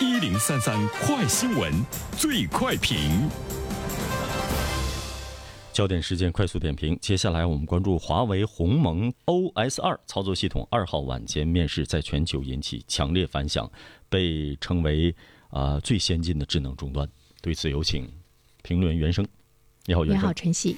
[0.00, 1.72] 一零三三快新闻，
[2.16, 3.28] 最快评。
[5.72, 6.96] 焦点事件快速点评。
[7.00, 13.68] 接下来我们关注华为鸿蒙 OS 二操作系统二号晚间面世，在全球引起强烈反响，
[14.08, 15.12] 被称为
[15.50, 17.08] 啊最先进的智能终端。
[17.42, 18.08] 对此，有请
[18.62, 19.26] 评论员袁生。
[19.86, 20.22] 你好，袁生。
[20.22, 20.76] 你好，晨曦。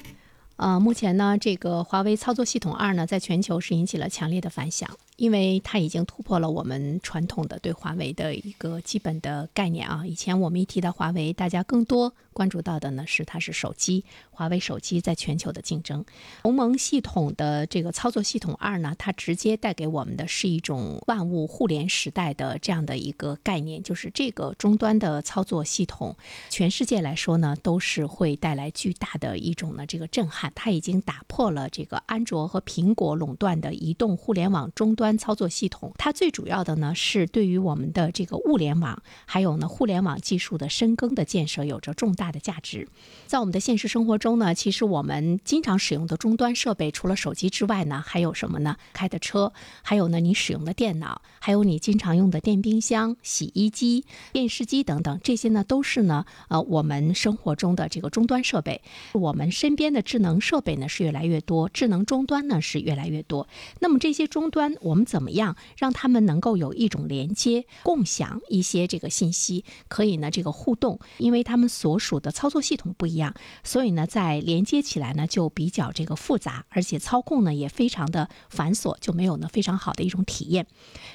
[0.56, 4.88] 呃，目前呢，这个华为操作系统二呢，在全球是引起了强烈的反响。
[5.20, 10.02] 因为它已经突破了我们传统的对华为的一个基本的概念啊。
[10.06, 16.02] 以前我们一提到华为，大家更多关注到的呢是它是手机，华为手机在全球的竞争。
[16.42, 26.16] 鸿蒙系统的这个操作系统二呢，它直接带给我们的是一种万物互联时代的这样的一个概念，就是这个终端的操作系统，
[26.48, 30.50] 全世界来说呢都是会带来巨大的一种呢这个震撼。
[30.54, 35.09] 它已经打破了这个安卓和苹果垄断的移动互联网终端。
[35.16, 42.88] 操作系统，它最主要的呢是对于我们的这个物联网，还有呢互联网技术的深耕的建设有着重大的价值。
[43.26, 48.76] 在我们的现实生活中呢，其实我们经常使用的终端设备，除了手机之外呢，还有什么呢？
[48.92, 49.52] 开的车，
[49.82, 58.82] 还有呢你使用的电脑，还有你经常用的电冰箱、洗衣机、电视机等等，这些呢都是呢呃我们生活中的这个终端设备。
[59.12, 63.48] 我们身边的智能设备呢是越来越多，智能终端呢是越来越多。
[63.78, 70.98] 那么这些终端我们怎么样让他们能够有一种连接、共享一些这个信息，可以呢这个互动？
[71.18, 73.34] 因为他们所属的操作系统不一样，
[73.64, 80.66] 所以呢在连接起来呢就比较这个复杂，而且操控呢也非常的繁琐，就没有呢非常好的一种体验。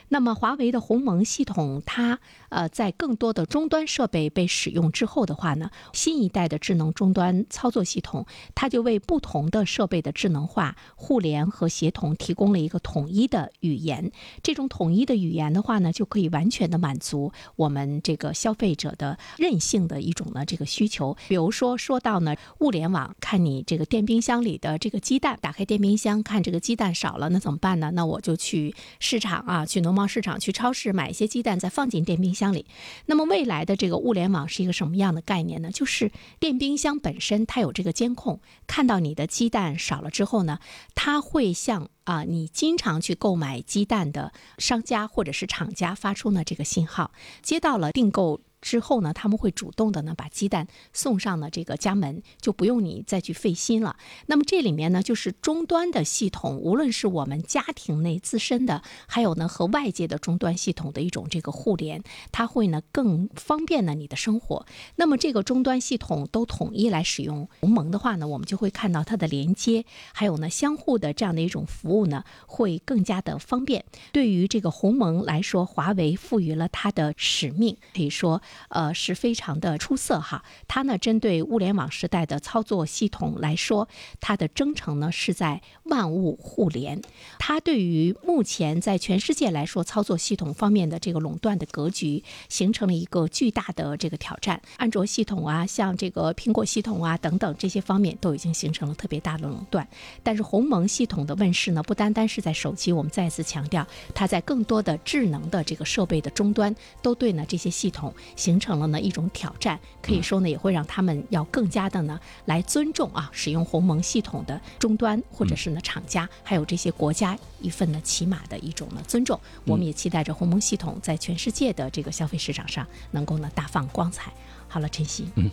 [0.09, 2.19] 那么华为的鸿蒙系统，它
[2.50, 8.25] 呃在更多的终端设备被使用之后的话呢，新一代的智能终端操作系统，
[8.56, 13.75] 它就为不同的设备的智能化、互联和协同提供了一个统一的语。
[13.76, 21.18] 语言这种统一的语言的话呢，就可以完全的满足我们这个消费者的任性的一种呢这个需求。
[21.28, 27.91] 比如说说到呢物联网，看你这个电冰箱里的这个鸡蛋，打开电冰箱看这个鸡蛋少了，那怎么办呢？
[27.94, 32.66] 那我就去市场啊，去农贸市场、去超市买一些鸡蛋，再放进电冰箱里。
[33.07, 35.69] 那么未来的这个物联网是一个什么样的概念呢？
[35.72, 40.59] 就是电冰箱本身它有这个监控，看到你的鸡蛋少了之后呢，
[40.94, 47.12] 它会向啊，你经常去购买鸡蛋的商家或者是厂家发出呢这个信号，
[47.42, 48.42] 接到了订购。
[48.66, 53.96] 之后呢，他们会主动的呢把鸡蛋送上了这个家门，就不用你再去费心了。
[54.26, 64.66] 那么这里面呢，就是终端的系统，无论是我们家庭内自身的，还有呢和外界的终端系统的一种这个互联，它会呢更方便呢你的生活。
[64.96, 73.86] 那么这个终端系统都统一来使用鸿蒙的话呢，我们就会看到它的连接，还有呢相互的这样的一种服务呢，会更加的方便。
[74.12, 78.42] 对于这个鸿蒙来说，华为赋予了它的使命，可以说。
[78.70, 80.44] 呃，是非常的出色哈。
[80.68, 83.88] 它呢，针对物联网时代的操作系统来说，
[84.20, 87.02] 它的征程呢是在万物互联。
[87.40, 94.62] 它对于目前在全世界来说，操作系统方面的这个垄断的格局，形成了一个巨大的这个挑战。
[94.78, 99.88] 安卓系统啊，像这个苹果系统啊等等这些方面，都已经形成了特别大的垄断。
[100.24, 108.14] 但是鸿蒙系统的问世呢，不单单是在手机，我们再次强调，它在更多的智能的这个设备的终端，都对呢这些系统。
[108.35, 119.40] 形成了呢一种挑战，可以说呢也会让他们要更加的呢来尊重啊使用鸿蒙系统的终端或者是呢厂家，还有这些国家一份呢起码的一种呢尊重。
[119.66, 124.34] 我们也期待着鸿蒙系统在全世界的这个消费市场上能够呢大放光彩。
[124.68, 125.50] 好了，晨曦，嗯，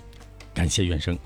[0.52, 1.18] 感谢袁生。